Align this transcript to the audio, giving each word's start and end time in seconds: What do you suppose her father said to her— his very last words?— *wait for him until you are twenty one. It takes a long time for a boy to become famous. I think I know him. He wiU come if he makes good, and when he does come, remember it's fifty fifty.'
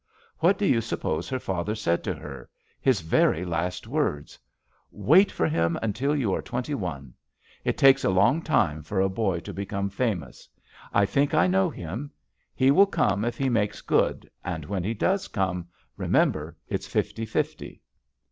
What 0.39 0.57
do 0.57 0.65
you 0.65 0.81
suppose 0.81 1.29
her 1.29 1.37
father 1.37 1.75
said 1.75 2.03
to 2.05 2.15
her— 2.15 2.49
his 2.81 3.01
very 3.01 3.45
last 3.45 3.85
words?— 3.85 4.39
*wait 4.91 5.31
for 5.31 5.47
him 5.47 5.77
until 5.83 6.15
you 6.15 6.33
are 6.33 6.41
twenty 6.41 6.73
one. 6.73 7.13
It 7.63 7.77
takes 7.77 8.03
a 8.03 8.09
long 8.09 8.41
time 8.41 8.81
for 8.81 8.99
a 8.99 9.07
boy 9.09 9.41
to 9.41 9.53
become 9.53 9.91
famous. 9.91 10.49
I 10.91 11.05
think 11.05 11.35
I 11.35 11.45
know 11.45 11.69
him. 11.69 12.09
He 12.55 12.71
wiU 12.71 12.89
come 12.89 13.23
if 13.23 13.37
he 13.37 13.47
makes 13.47 13.81
good, 13.81 14.27
and 14.43 14.65
when 14.65 14.83
he 14.83 14.95
does 14.95 15.27
come, 15.27 15.67
remember 15.97 16.57
it's 16.67 16.87
fifty 16.87 17.23
fifty.' 17.27 17.83